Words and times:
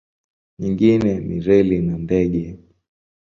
Nyingine 0.59 1.11
ni 1.27 1.37
reli 1.45 1.77
na 1.87 1.95
ndege. 2.03 2.43